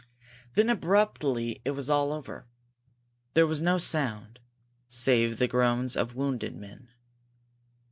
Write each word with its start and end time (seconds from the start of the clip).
Then 0.55 0.67
abruptly 0.71 1.61
it 1.63 1.75
was 1.75 1.87
all 1.87 2.11
over. 2.11 2.47
There 3.35 3.45
was 3.45 3.61
no 3.61 3.77
sound 3.77 4.39
save 4.89 5.37
the 5.37 5.47
groans 5.47 5.95
of 5.95 6.15
wounded 6.15 6.55
men. 6.55 6.89